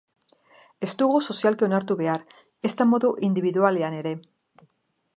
Ez 0.87 0.89
dugu 1.01 1.19
sozialki 1.33 1.67
onartu 1.69 1.99
behar, 2.01 2.25
ezta 2.71 2.91
modu 2.95 3.15
indibidualean 3.31 4.03
ere. 4.03 4.19